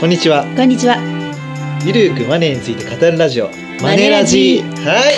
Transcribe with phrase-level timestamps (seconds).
[0.00, 0.96] こんにちはこんにちは。
[1.84, 3.50] ゆるーくマネーについて語るラジオ
[3.82, 5.14] マネラジはい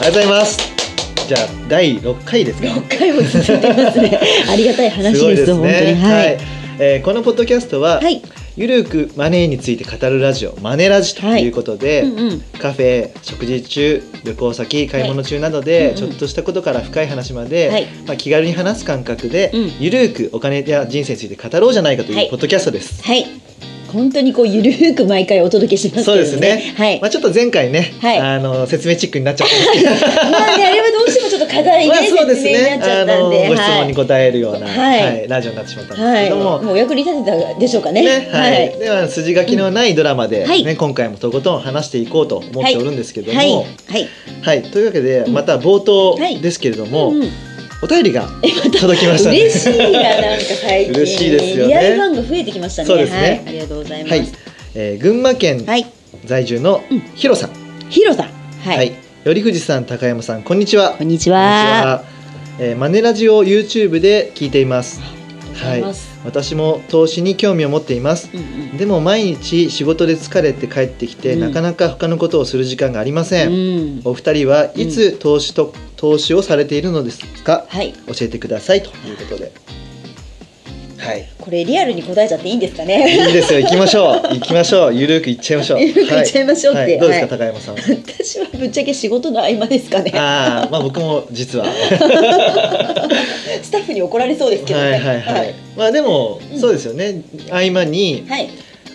[0.00, 0.58] ありがとうございます
[1.26, 4.18] じゃあ第6回ですか？6回も続いてますね。
[4.48, 5.18] ありがたい話です。
[5.18, 5.74] すごいです本当に。
[5.74, 6.38] ねはい。
[6.78, 8.22] えーこのポッドキャストは、はい。
[8.58, 12.40] ゆるーくマネーについて語るラジオマネラジということで、うんうん。
[12.60, 23.00] カフェ食事中旅行先買い物中などで、はいうんうんちょっとしたことから深い話まで、はいまあ、気軽に話す感覚で、うんゆるーくお金や人生について語ろうじゃないかとはいいうポッドキャストです。
[23.04, 23.26] はい。
[23.92, 26.04] 本当にこうゆるーく毎回お届けしますね。
[26.04, 26.74] そうですね。
[26.76, 27.00] はい。
[27.00, 31.17] まあちょっと前回ね、はいあの説明チックになっちゃったんですけど、 まあねあれはどうし
[31.58, 33.12] 課題です説明になっちゃね。
[33.12, 36.24] あのったんで、ご質問に答えるような、ははいいラジオになってしまったんですはい。
[36.24, 36.62] けども。
[36.62, 38.02] もうお役に立てたでしょうかね。
[38.02, 44.62] ねはいでは筋書きのないドラマで、ねはい今回もとことん話していこうと思っておるんですけども、はい。
[44.62, 47.12] というわけでうんまた冒頭はいですけれども、
[47.82, 48.28] お便りが
[48.80, 49.40] 届きましたね。
[49.40, 50.94] 嬉しいななんか最近。
[50.94, 52.88] 嬉しいですよねリアルが増えてきましたね。
[52.88, 53.42] そうですねはい。
[53.46, 54.10] ありがとうございます。
[54.10, 54.28] はい、
[54.74, 55.86] えー群馬県はい。
[56.24, 57.50] 在住のうんヒロさん、
[57.88, 58.26] ヒロさん。
[58.26, 59.07] は、はいい。
[59.24, 60.94] 頼藤さん、高山さん、こんにちは。
[60.96, 61.38] こんにちは。
[61.38, 62.04] は。
[62.60, 65.00] えーマネラジオ YouTube で聞いています。
[65.54, 65.84] はい。
[66.24, 68.30] 私も投資に興味を持っています。
[68.32, 68.42] うんう
[68.74, 73.48] んでも毎日仕事で疲れて帰ってきて、うんなかなか他のことをする時間がありません。
[73.48, 74.00] うん。
[74.04, 77.66] お二人はいつ投資と、投資をされているのですか？
[77.68, 77.92] はい。
[78.06, 79.52] 教えてくださいということで。
[80.98, 81.28] はい。
[81.38, 83.26] これリアルに答えちゃっていいんですかね？
[83.28, 83.60] いいですよ。
[83.60, 84.22] 行きましょう。
[84.34, 84.94] 行きましょう。
[84.94, 85.80] ゆるく行っちゃいましょう。
[85.82, 87.76] ゆるく行っちゃいましょうってはいどうですか、はい高山さん。
[87.76, 90.12] 私はぶっちゃけ仕事の合間ですかね。
[90.14, 91.66] ああ、まあ僕も実は。
[93.62, 94.90] スタッフに怒られそうですけどね。
[94.92, 95.54] はいはいはい。
[95.76, 97.22] まあでも、うんそうですよね。
[97.50, 98.48] 合間に、はい。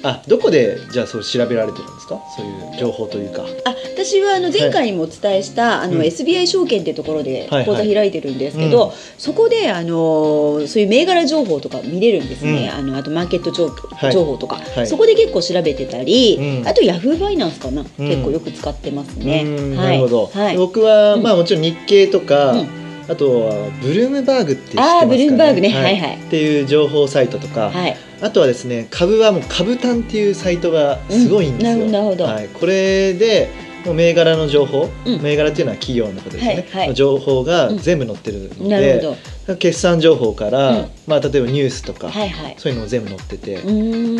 [0.03, 2.19] あ、どこでじゃあそれ調べられてるんですか？
[2.35, 3.45] そういう情報というか。
[3.65, 6.01] あ、私はあの前回にもお伝えした、あのうん。
[6.01, 7.65] SBI 証券っていうところではいはい。
[7.65, 8.91] 口座開いてるんですけど、うん。
[9.17, 12.69] そこであのそういう銘柄情報とか見れるんですね。
[12.73, 12.79] うん。
[12.79, 14.87] あのあとマーケット情報,、とか、はい。
[14.87, 16.67] そこで結構調べてたり、うん。
[16.67, 18.07] あとヤフーファイナンスかな、うん。
[18.07, 19.43] 結構よく使ってますうね。
[19.75, 20.31] ないるほど。
[20.33, 20.57] はい。
[20.57, 21.23] 僕はうん。
[21.23, 22.67] まあもちろん日経とか、うん。
[23.07, 25.07] あとはブルームバーグって知ってますかね？
[25.07, 25.69] ブルームバーグね。
[25.69, 26.15] はいはい。
[26.15, 27.97] っていう情報サイトとか、はい。
[28.23, 31.85] あとはですね株はもう株単っていうサイトがすごいんですよ。
[31.85, 33.49] うんなるほどはい、これで
[33.85, 39.17] 銘柄の情報、うん銘柄っていうのは企業のことですね、はいはいの情報が全部載ってるのでほ、
[39.47, 39.57] ど。
[39.57, 42.55] 決算情報から、うんまあ、例えばニュースとか、はいはい。
[42.57, 43.61] そういうのも全部載ってて。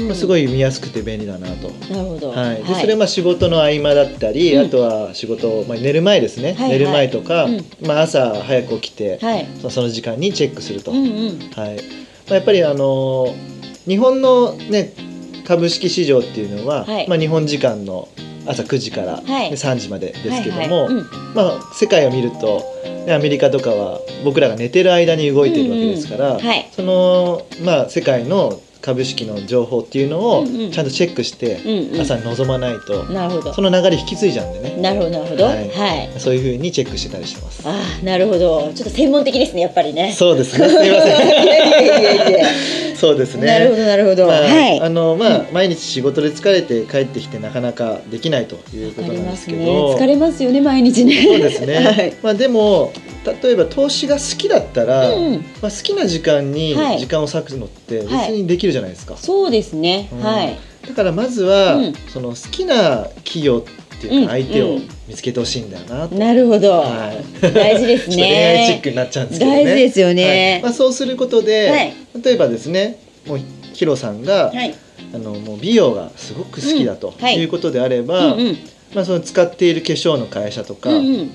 [0.06, 1.70] まあ、すごい見やすくて便利だなと。
[1.94, 2.32] なるほど。
[2.32, 9.48] はい、でそれはまあ仕事の合間だったり、うんあとは仕事、まあ、寝る前ですね、はいはい寝る前とか、うんまあ、朝早く起きて、はい。
[9.60, 11.40] そのその時間にチェックすると、うんうん。
[11.56, 11.78] はい
[12.28, 13.53] まあ、やっぱりあのー
[13.88, 14.94] 日本の、ね、
[15.46, 17.08] 株式市場っていうのは、はい。
[17.08, 18.08] まあ、日本時間の
[18.46, 19.50] 朝9時から、はい。
[19.50, 20.90] で3時までですけども、
[21.74, 22.62] 世界を見ると、
[23.06, 26.40] ね、アメリカとかは僕らが寝てる間に動いてるわけですから、
[26.72, 33.62] その、まあ、世界の株式の情報っていうのをうんうんちゃんとチェックしてうんうん朝に臨まないと、なるほどそ。
[33.62, 35.44] の流れ引き継いじゃうんでねなるほどなるほど。
[35.46, 35.66] ははい
[36.16, 36.20] い。
[36.20, 37.62] そういうふうにチェックしてたりしてます。
[37.66, 37.72] あ
[38.02, 38.72] あ、なるほど。
[38.76, 40.12] ちょっと専門的ですね、やっぱりね。
[40.14, 41.12] そうですねすみまいせん
[41.48, 42.46] やいやいやいや。
[42.96, 44.28] そうですねなるほどなるほど。
[44.28, 44.80] まあはい。
[44.82, 49.66] あのまあ、毎日仕事で疲れて帰ってきてなかなかできないということなんでけね。
[49.66, 51.24] ど、疲れますよね、毎日ね。
[51.24, 52.14] そうですね、 はい。
[52.22, 52.92] まあでも
[53.42, 60.10] 例えば投資が好きだったら、うんうんまあ、好きな時間にはい時間を割くのって別はいにできるじゃないですか、そうですね。
[60.12, 60.58] うんはい。
[60.88, 66.72] だからまずは、うんその好きな企業っていうか相手をうんうん見つけてほしいんだよなと、なるほど。
[66.80, 68.80] はい大事です ちょっと恋愛チッね。
[68.84, 70.70] クになっちゃうんですけどね大事ですよはいねま。
[70.70, 73.40] あ、そうすることで、はい例えばですねもう
[73.74, 74.74] ヒロさんが、はい。
[75.14, 78.58] あのもう美容がすごく好きだとうんはいいうことであれうば、んうん。
[78.94, 81.30] まあ、その使っている化粧の会社とか、うんうん。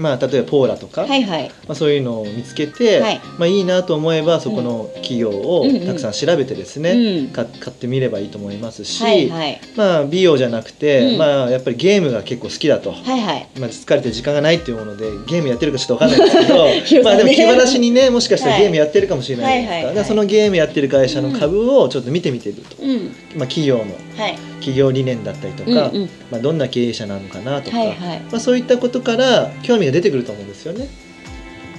[0.00, 1.48] まあ、例えばポーラとか、はいはい。
[1.68, 9.60] まあ、そういうのを見つけて、はいまあ、いいなと思えばそこの企業をうんうんたくさん調べてですね、うんか買ってみればいいと思いますし、はいはい。
[9.76, 12.92] まあ、美容じゃなくて、うんまあ、やっぱりゲームが結構好きだと。
[12.92, 13.48] はいはい。
[13.58, 23.14] まあ、疲れて時間がないっていうものでゲームやってるかちょっと分かんないですけど まあでも気晴らしにねもしかしたらはいゲームやってるかもしれないじゃないですか、はいはいはいだからそのゲームやってる会社の株をちょっと見てみてると、うん。
[23.36, 23.84] まあ、企業の
[24.16, 24.49] はい。
[24.60, 28.20] 企業理念だったりとか、うんうんまあ、どんな経営者なのかなとか、はいはい。
[28.30, 30.86] まあ、そういったことから興味が出てくると思うんですよね。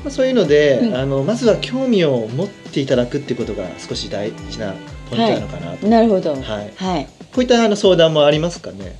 [0.03, 4.73] まあ、そういうので、うんあのまずは興味を持っていただくっていうことが少し大事な
[5.09, 6.31] ポイントなのかなと、なるほど。
[6.31, 6.41] はい
[6.75, 7.05] はい。
[7.05, 8.95] こういったあの相談もありますかね？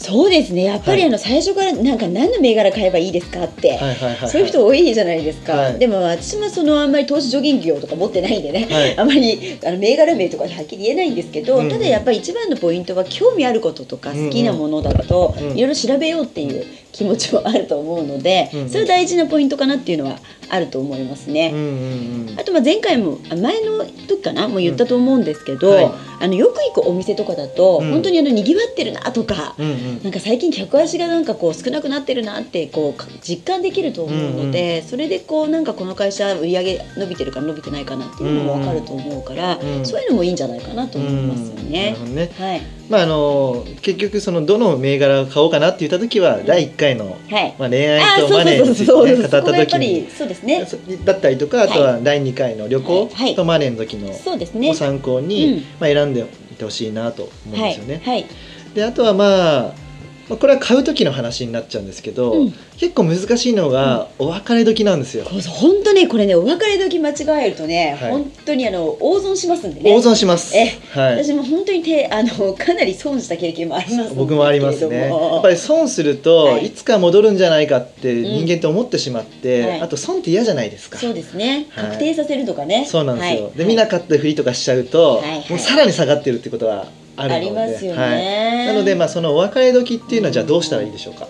[0.00, 0.62] そうですね。
[0.62, 1.08] やっぱりはい。
[1.08, 3.70] あの最初からなんか何の銘柄買えばいいですかって。
[3.70, 5.78] はいはいはい、はい、そういう人多いじゃないですか、はい。
[5.78, 8.96] でも私もそのあんまり投資助言業とか持ってないんでね、はい。
[8.96, 20.18] あまりあの銘柄名とかはっきり言えないんですけど、うんうんただやっぱり一番のポイントは興味あることとか好きなものだとうんいろいろ調べようっていう気持ちもあると思うので、うんうんそれ大事なポイントかなっていうのは
[20.48, 21.50] あると思いますね。
[21.52, 25.74] うんうんうんあとまあ前回もあ前の時かなもう言ったと思うんですけど、うん。
[25.74, 25.90] はい。
[26.20, 27.92] あのよく行くお店とかだと、うん。
[27.92, 30.02] 本当にあの賑わってるなとか、うんうん。
[30.02, 41.64] なんか最近客足がなんかこう少なくなってるなってこうか実感できると思うので、それでこうなんかこの会社売り上げ伸びてるか伸びてないかなっていうのも分かると思うから、うんそういうのもいいんじゃないかなと思いますようん。
[41.64, 41.96] なねる。
[41.96, 42.30] ほどね。
[42.38, 47.54] はい、まああの結局そのどの銘柄を買おうかなって言った時は第1回の、はい。
[47.58, 49.86] まあ、恋愛あとマネーについて、ね、語った時に。
[50.04, 50.66] りそうですね。
[50.66, 53.34] そだったりとかあとは第2回の旅行はい。
[53.34, 54.10] とマネーの時の。
[54.10, 55.60] を参考に、うん。
[55.80, 56.26] まあ、選んでいっ
[56.56, 58.00] てほしいなと思うんですよね。
[58.04, 58.26] はい。
[58.74, 59.87] であとはまあ
[60.28, 65.24] まあこれは買う時の話になっちゃうんですけど、うん結構難しいのがお別れ時なんですよ。
[65.24, 69.90] 本当ねこれねお別れ時間違えるとね、はい本当にあの大損しますんでね。
[69.90, 70.56] 大損します。
[70.56, 71.24] えはい。
[71.24, 75.08] 私も本当にてあのかなり損した経験もあります僕もありますね。
[75.08, 80.98] やっぱり損すると、はいい、つか戻るんじゃないかって人間って思ってしまって、はいあと損って嫌じゃないですか。
[80.98, 83.44] そうですねはい確定させるとかね、そうなんですよ。
[83.46, 86.86] はいで見なかったふりとかしちゃうと、はいはいもうさらに下がってるってことは
[87.18, 88.66] あるので、ありますよねはい。
[88.66, 91.26] なのでまあそのお別れ時っていうのはじゃあどうしたらいいでしょうか？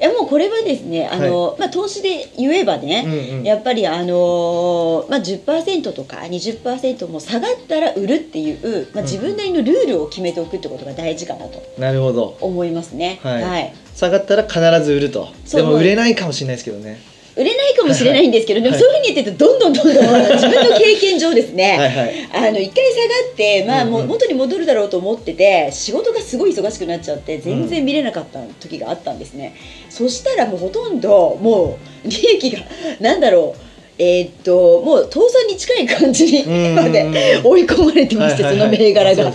[0.00, 12.36] いやもうこれはですねあの、まあ投資で言えばね、うんうんやっぱりあのーまあ10%とか20%も下がったら売るっていう、まあ、自分なりのルールを決めておくってことが大事かなとなるほど。
[12.40, 13.20] 思いますね。
[13.22, 15.28] はい下がったら必ず売ると。
[15.52, 16.98] でも売れないかもしれないですけどね。
[17.36, 18.80] 売れないかもしれないんですけど、でもはい。
[18.80, 19.94] そういうふうに言ってるとどんどんどんどん
[20.34, 22.48] 自分の経験上ですね、はいはい。
[22.48, 24.08] あの一回下がって、まあ、もううんうん。
[24.10, 29.56] 元に戻るだろうと思ってて仕事がすごい忙しくなっちゃって全然見れなかった時があったんですね、
[29.90, 32.64] そしたらもうほとんどもう利益が
[33.00, 36.74] なんだろうえーっともう倒産に近い感じに うん。
[36.74, 39.24] まで追い込まれてまして、その銘柄が。
[39.24, 39.30] は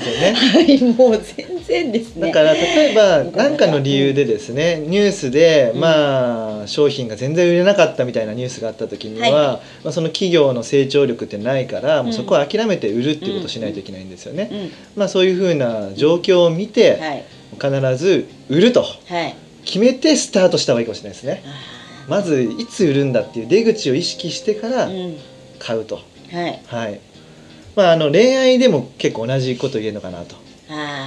[0.60, 2.28] い、もう全然ですね。
[2.28, 9.86] だから例えばうん何かの理由でですねニュースでまあ商品が全然売れなかったみたいなニュースがあった時には、はい。
[9.86, 14.50] まあ、その企業の成長力ってないからもううんそこは諦めて売るっていうことをしないといけないんですよね。
[14.52, 17.24] うん、まあそういうふうな状況を見てはい、
[17.62, 19.36] 必ず売るとはい。
[19.66, 21.44] 決めてスタートした方がいいかもしれないですね。
[22.08, 25.18] あまずいつ売るんだっていう出口を意識してからーうん、
[25.60, 25.96] 買うと。
[26.32, 26.62] はい。
[26.68, 27.00] はい。
[27.76, 30.36] まああの恋愛でも結構同じこと言えるのかなと。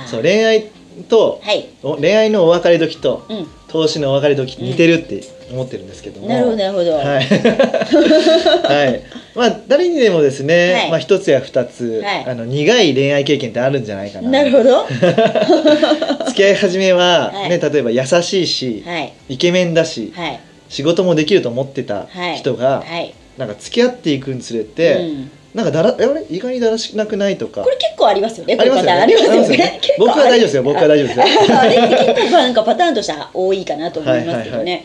[0.06, 0.70] そう恋愛
[1.08, 1.68] とはい。
[1.82, 3.46] お恋愛のお別れ時とうん。
[3.72, 6.92] 投資のお別れ時似てるって思ってるんですけども、なるほどなるほど。
[6.92, 9.02] はい、 はい、
[9.34, 14.30] まあ誰にでもですね、はいまあ一つや二つ、はいあの苦い恋愛経験ってあるんじゃないかな。
[14.30, 14.86] なるほど。
[16.28, 19.12] 付き合い始めは、はいね例えば優しいし、はい。
[19.30, 20.40] イケメンだし、はい。
[20.72, 22.36] 仕事もできると思ってたはい。
[22.38, 23.14] 人が、はい。
[23.36, 25.30] なんか付き合っていくにつれて、うん。
[25.54, 26.24] なんかだらあれ？
[26.30, 27.62] 意外にだらしなくないとか。
[27.62, 28.56] これ結構ありますよね。
[28.58, 29.06] ありますよね。
[29.06, 29.56] ね。
[29.58, 29.80] ね。
[29.98, 30.62] 僕は大丈夫ですよ。
[30.62, 31.24] 僕は大丈夫ですよ。
[31.60, 34.84] あれって結構なんかパターンとしては多いかなと思いますけどはいね。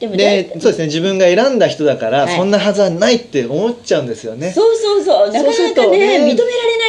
[0.00, 0.86] でもで大そうですね。
[0.86, 2.36] 自分が選んだ人だから、はい。
[2.36, 4.52] そんなはずはないって思っちゃうんですよね。
[4.52, 5.30] そうそうそう。
[5.32, 5.98] なかなかねとね。
[5.98, 6.34] 認められ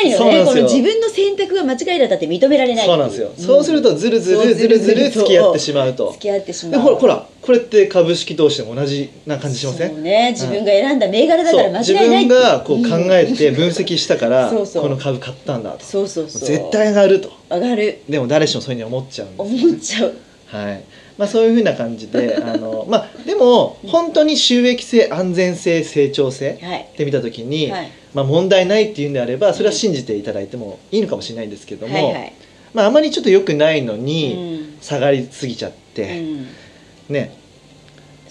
[0.03, 0.45] ないよね。
[0.45, 2.85] この自分の選択が間違いだったって認められない。
[2.85, 6.11] そうなんですよ、そうするとずるずるずるずる付き合ってしまうと。
[6.11, 6.79] 付き合ってしまでう。
[6.81, 9.89] ほらほらこれって株式投資でも同じな感じしません？
[9.91, 10.31] そうね。
[10.31, 15.85] 自分が選んだ銘柄だから間違い自ない分がこう考えうんて分析したから この株買ったんだと。
[15.85, 16.41] そうそうそう。
[16.47, 17.31] 絶対上がると。
[17.51, 17.99] 上がる。
[18.09, 20.13] でも誰しもそういうふうに思っちゃうんです思っちゃう。
[20.47, 20.81] はい。
[21.17, 26.87] まあ、そういうふうな感じで あの、まあ、でも本当に収益性安全性成長性はい。
[26.93, 32.33] って見た時に、はいまあ、問題ないっていうんであればそれは信じていただいてもいいのかもしれないんですけども、はいはい。
[32.73, 34.77] まあ、あまりちょっと良くないのうにん。
[34.81, 36.47] 下がりすぎちゃっうて、ん。
[37.09, 37.35] ね。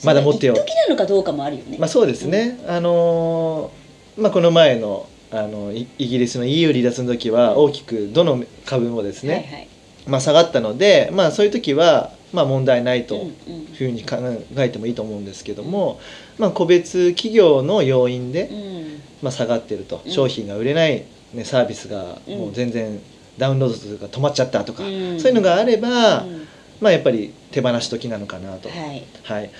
[0.04, 1.76] まだ持ってよ時なのかどうかもあるよね。
[1.78, 9.68] まあ、そうですね、あのーまあ、この前のあのイイギリスの EU 離脱の時は大きくどの株もですね、はいはい。
[10.06, 13.28] まあ、下がったので、まあ、そういう時は、まあ、問題ないとうんうん。
[13.28, 14.16] いうふうに考
[14.56, 16.00] えてもいいと思うんですけども、
[16.38, 20.02] まあ、個別企業の要因で、うんまあ、下がってると。
[20.04, 20.10] うん。
[20.10, 23.00] 商品が売れない、ね、サービスがもう全然
[23.38, 25.20] ダウンロード数が止まっちゃったとか、うん。
[25.20, 26.48] そういうのがあれば、うん。
[26.80, 28.68] まあ、やっぱり手放し時なのかなと。
[28.68, 29.04] はい。
[29.22, 29.50] はい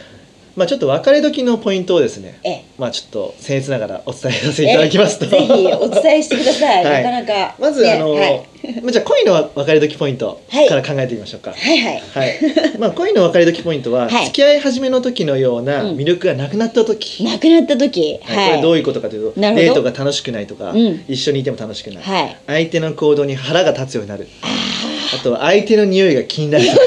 [0.58, 2.64] まあ、ちょっと別れ時のポイントをですね、ええ。
[2.78, 6.84] まあ、ちょっと僭越ながらお伝えさせていただきますとえぜひお伝えしてください。
[6.84, 7.54] はいなかなか。
[7.60, 8.42] まず、ねあの、はい
[8.82, 11.52] まあじゃあ恋の別れ時ポイントはいから考えてみましょうか。
[11.52, 12.02] はいはい。
[12.12, 12.38] はい、
[12.76, 18.18] まあ恋の別れ時ポイントは、はい付き合い始めの時のようなうん魅力がなくなった時、亡くなった時。
[18.24, 18.80] はいこれどうはい。
[18.80, 22.36] いうことかというとデートが楽しくないとか、うん一緒にいても楽しくない、はい。
[22.48, 26.78] 相手の行動に腹が立つようになるああとは相手の匂いが気になるとか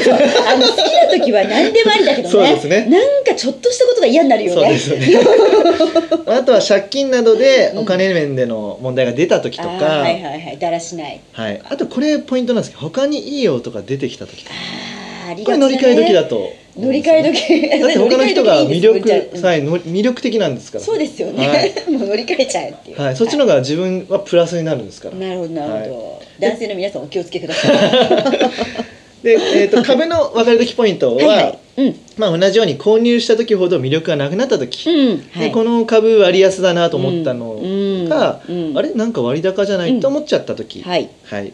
[0.49, 0.53] あ。
[0.53, 2.29] あの好きな時は何でもありだけどね。
[2.29, 4.77] そうですねなんかちょっとしたことが嫌になるよね。
[4.77, 5.25] そうですよね
[6.27, 10.57] あとは借金などでお金面での問題が出た時とか、あーはいはいはい。
[10.59, 11.19] だらしない。
[11.33, 14.55] はい、あとこれポイントなんですけど他にいい男が出てきた時とか
[15.31, 16.53] ああありこれ乗り換え時だと。
[16.77, 17.79] 乗り換え時。
[17.79, 20.83] だって他の人が魅力乗り換え魅力的なんですから。
[20.83, 21.73] そうですよね、はい。
[21.91, 23.01] もう乗り換えちゃうっていう。
[23.01, 25.15] はい、そっちの方が自分はプラスになるんですから。
[25.15, 27.71] なるほどなるほど、は男性の皆さんお気をつけください。
[29.23, 31.59] で、えー、と 株の分かれ時ポイントははいはい。
[31.77, 31.95] うん。
[32.17, 35.23] まあ、同じように購入した時ほど魅力がなくなった時、うん。
[35.31, 35.47] はい。
[35.47, 38.09] でこの株割安だなと思ったのうん。
[38.09, 38.77] が、うん。
[38.77, 38.91] あれ？
[38.93, 41.09] なんか割高じゃない、うんと思っちゃった時、はい。
[41.25, 41.53] はい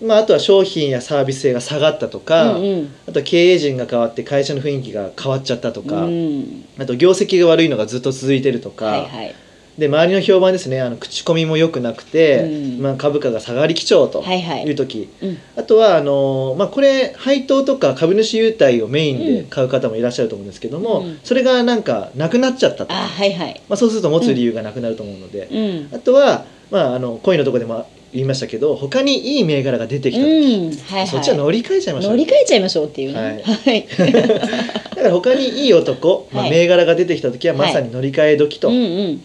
[0.00, 2.94] まあ、あとは商品やサービス性が下がったとか、うんうん。
[3.08, 6.64] あとは経営陣が変わって会社の雰囲気が変わっちゃったとか、うん。
[6.78, 9.34] あと業績が悪いのがずっと続いてるとか、はいはい。
[9.76, 12.82] で周りの評判ですねあの口コミも良くなくて、うん。
[12.82, 14.64] まあ、株価が下がり基調とはいはい。
[14.64, 15.38] いう時、うん。
[15.56, 21.18] あとはあの、まあ、これ配当とか株主優待をメインで買う方もいらっしゃると思うんですけども、うん。
[21.24, 23.60] それがなんかなくなっちゃったと、あはいはい。
[23.68, 25.96] まあ、そうすると持つ理由がなくなると思うので、うん。
[25.96, 31.06] あとは、まあ、あの恋のとこでも言いましたけど他にいい銘柄が出てきた時、うんはいはい。
[31.08, 32.10] そっちは乗り換えちゃいましょう。
[32.12, 33.20] 乗り換えちゃいましょうっていうね。
[33.20, 33.42] はい。
[33.44, 33.86] はい。
[34.96, 36.50] だから他にいい男、 まあ、はい。
[36.50, 39.22] 銘柄が出てきた時はまさに乗り換え時と、うんうん。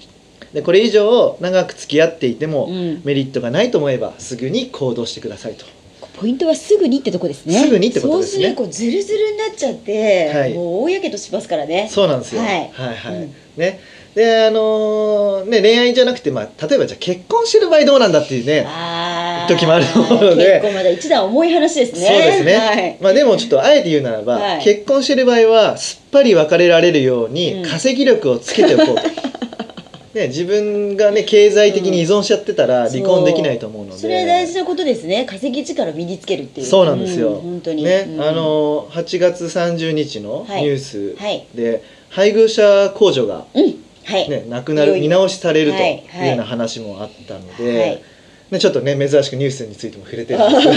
[0.53, 3.01] でこれ以上長く付き合っていてもうん。
[3.03, 5.65] メリットがないと思えばすぐに行動してくださいと。
[6.15, 7.59] ポイントはすぐにってとこですね。
[7.59, 8.43] すぐにってことですね。
[8.43, 10.53] そうするとこうズルズルになっちゃって、はい。
[10.53, 11.89] もう大やけどしますからね。
[11.91, 12.41] そうなんですよ。
[12.41, 12.69] はい。
[12.71, 13.15] はいはい。
[13.15, 13.35] うん。
[13.57, 13.79] ね。
[14.15, 18.67] であのーね恋愛じゃなくてまあ例えばじゃあ結婚してる場合どうなんだっていうね。
[19.47, 20.61] 時もあると思うので。
[20.61, 22.07] 結構まだ一段重い話ですね。
[22.07, 22.97] そうですね、はい。
[23.01, 24.63] まあでもちょっとあえて言うならば、はい。
[24.63, 27.69] 結婚してる場合はすっぱり別れられるようにうん。
[27.69, 29.01] 稼ぎ力をつけておこうと、
[30.13, 35.25] ね、自分がね経済的に依存しちゃってたら離婚できないと思うので、それは大事なことですね。
[35.25, 36.67] 稼ぎ力を身につけるっていう。
[36.67, 37.83] そうなんですよ、ん本当に。
[37.83, 38.21] ね、うん。
[38.21, 40.61] あの8月30日のはい。
[40.61, 41.45] ニュースはい。
[41.55, 43.63] で、配偶者控除が、うん。
[43.63, 43.75] はい、
[44.09, 46.23] ね、なくないる見直しされるとはいい。
[46.23, 48.01] うような話もあったので、はい。
[48.51, 50.61] ね、ちょっとね珍しくニュースについても触れてるんで。
[50.61, 50.67] す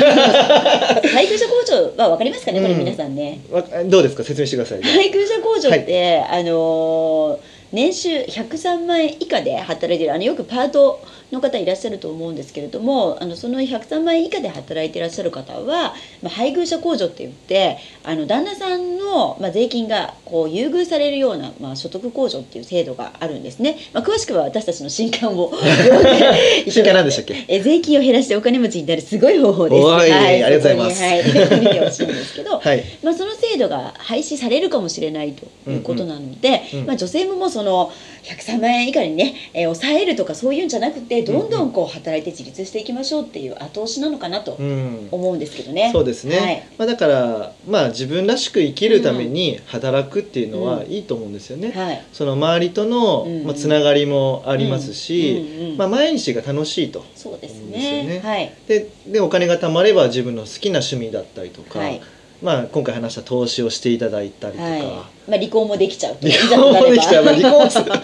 [1.02, 2.60] け 配偶者控除は分かりますかね？
[2.60, 4.22] これうん皆さんね、どわどうですか？
[4.24, 25.52] 説明してください、配偶者控除って、あのー年収103万円以下で働いてるあのよくパートの方いらっしゃると思うんですけれどもあのその103万円以下で働いていらっしゃる方は、まあ、配偶者控除って言ってあの旦那さんの、まあ、税金がこう優遇されるような、まあ、所得控除っていう制度があるんですね、まあ、詳しくは私たちの新刊を
[26.68, 27.44] 新刊何でしたっけ？
[27.48, 29.86] え税金を減らしてお金持ちになるすごい方法です。
[29.86, 31.02] はい、ありがとうございます。
[31.02, 31.24] はい、
[31.60, 32.84] 見てほしいんですけど、はい。
[33.02, 36.86] まあ、その制度が廃止されるかもしれないということなので、うんうん。
[36.86, 37.90] まあ、女性ももうその
[38.24, 45.08] 103万円以下にね、えー抑えるとかそういうんじゃなくてどんどんこう働いて自立していきましょうっていう後押しなのかなとうん。
[45.10, 45.90] 思うんですけどね。
[45.92, 46.62] そうですね、はい。
[46.76, 52.04] まあ、だから、まあ、自分らしく生きるために働くっていうのはいいと思うんですよね、はい。
[52.12, 53.44] その周りとの、うん。
[53.44, 55.64] まあ、つながりもありますし、うん。
[55.64, 58.20] うんうんまあ、毎日が楽しいとそうです思うんですよねね。
[58.22, 58.52] はい。
[58.68, 62.02] ででお金が貯まれば自分の好きな趣味だったりとか、はい
[62.46, 64.82] まあ、今回話した投資をしていただいたりとか、はい。
[64.82, 66.30] まあ離婚もできちゃうと。
[66.30, 67.96] 離婚もできちゃう、まあ、離婚をすお勧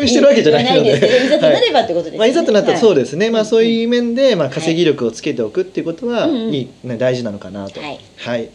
[0.00, 0.96] めしてるわけじゃないので。
[1.26, 1.28] い。
[1.28, 2.18] ざとなればってことですね。
[2.18, 7.78] まあ、いざとなったらそうですね、まあ、そうういう面で、まあ、稼ぎ力をつけておくっていうことは、いいね、大事なのかなと。
[7.78, 8.00] はい。
[8.16, 8.48] はい。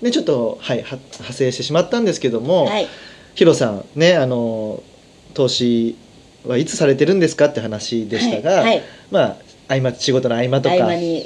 [0.00, 2.88] でちょっと、はい、は派生してしまったんですけども、はい。
[3.34, 4.82] ヒロさんねあの
[5.34, 5.96] 投資
[6.46, 8.64] はいつされてるんですかって話でしたが、はい。
[8.64, 8.82] はい。
[9.10, 9.36] まあ
[9.68, 10.76] 合間仕事の合間とか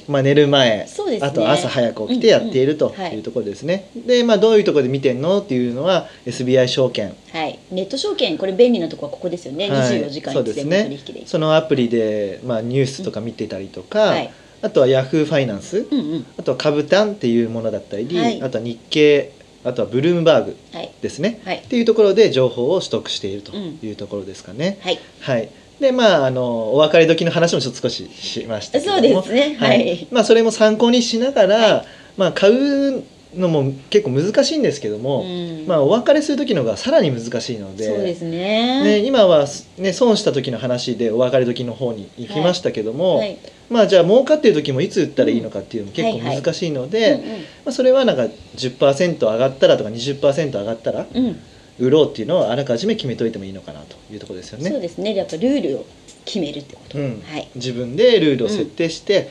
[0.09, 0.87] まあ、寝る前、ね
[1.21, 7.59] あと朝早く起きてやっているとうんうんはいいうところですね、で、まあ、どういうところで見てんのっていうのは SBI 証券はい。
[7.71, 9.71] ネット証券これ便利なところはここですよね。
[9.71, 11.27] はい24時間そういつでもですね取引できる。
[11.27, 14.33] そのアプリで、まあ、ニュースとか見てたりとか、はい。
[14.63, 16.27] あとは Yahoo ファイナンスうんうん。
[16.39, 19.33] あとは株単っていうものだったり、はいあとは日経
[19.65, 20.93] あとはブルームバーグはい。
[21.03, 24.79] ですね、はいっていうところで情報を取得しているとうんいうところですかね。
[24.83, 24.91] は
[25.39, 25.49] い。
[25.81, 25.81] はい。
[25.81, 29.57] でまああのお別れ時の話もちょっと少ししましたけども、そうですね。
[29.59, 30.09] はい。
[30.11, 31.85] まあそれも参考にしながら、は
[32.17, 33.05] まあ買う
[33.35, 35.67] のも結構難しいんですけども、うん。
[35.67, 38.83] まあお別れする時のがさらに難しいので、そうですね。
[38.83, 39.47] ね今は
[39.79, 43.39] ね損した時の話でお別れ時の方に行きましたけども、はい。
[43.69, 47.23] まあじゃあ儲かってる時もいつ売ったらいいのかっていうのも結構難しいので、
[47.71, 51.41] それはなんか10%上がったらとか20%上がったらうん。
[51.79, 51.87] うん。
[51.87, 54.71] 売ろうっていうのをあらかじめ決めといてもいいのかなというところですよね。
[54.71, 55.15] そうですね。
[55.15, 55.87] やっぱルールを
[56.25, 56.99] 決めるってこと。
[56.99, 57.49] うんはい。
[57.55, 59.29] 自分でルールを設定して、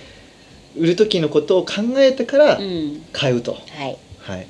[0.78, 3.06] 売る時のことを考えてからうん。
[3.14, 3.98] 買うと、はい。
[4.20, 4.48] はい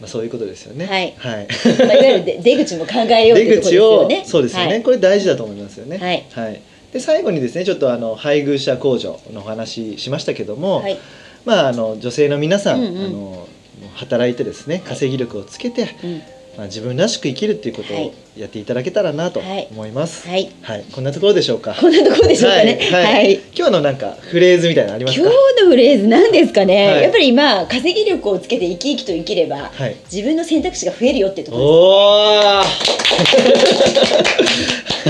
[0.00, 0.86] まあ、そういうことですよね。
[0.86, 1.48] はいはい、
[1.78, 4.24] まあいわゆるで 出口も考えようっていうところです出口をよね。
[4.26, 5.98] そうですよね、はいこれ大事だと思いますよね。
[6.32, 6.60] はい
[6.92, 10.98] で最後にですねちょっとあの配偶者控除のお話しましたけども、はい。
[11.44, 13.46] まああの女性の皆さん、うんうんあの
[13.94, 16.22] 働いてですね稼ぎ力をつけて、うん。
[16.56, 18.12] まあ、自分らしく生きるっていうことをはい。
[18.36, 19.68] やっていただけたらなとはい。
[19.70, 20.28] 思います。
[20.28, 20.50] はい。
[20.62, 21.74] はい、こんなところでしょうか？
[21.78, 22.78] こんなところでしょうかね？
[22.92, 23.32] はい、は、はい。
[23.34, 25.22] い今日のなんかフレーズみたいなのありますか？
[25.28, 27.02] 今日のフレーズ何ですかね、はい。
[27.02, 29.96] やっぱり今稼ぎ力をつけて生き生きと生きればはい。
[30.10, 32.90] 自分の選択肢が増えるよってところです。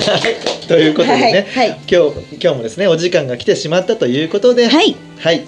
[0.07, 0.67] おお。
[0.69, 1.69] ということでね、はい。
[1.71, 1.79] はい。
[1.91, 4.97] 今日今日もですねお時間が来てしまったということで、はい。
[5.19, 5.45] はい。